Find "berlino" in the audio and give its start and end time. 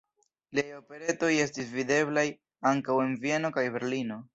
3.79-4.25